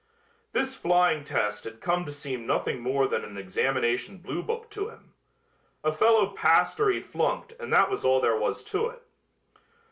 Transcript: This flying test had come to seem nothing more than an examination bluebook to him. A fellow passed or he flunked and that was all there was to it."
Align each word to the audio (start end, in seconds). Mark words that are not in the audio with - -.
This 0.51 0.75
flying 0.75 1.23
test 1.23 1.63
had 1.63 1.79
come 1.79 2.05
to 2.05 2.11
seem 2.11 2.47
nothing 2.47 2.79
more 2.81 3.07
than 3.07 3.23
an 3.23 3.37
examination 3.37 4.17
bluebook 4.17 4.71
to 4.71 4.89
him. 4.89 5.13
A 5.83 5.91
fellow 5.91 6.31
passed 6.31 6.79
or 6.79 6.89
he 6.89 6.99
flunked 6.99 7.53
and 7.59 7.71
that 7.71 7.87
was 7.91 8.03
all 8.03 8.19
there 8.19 8.35
was 8.35 8.63
to 8.63 8.87
it." 8.87 9.03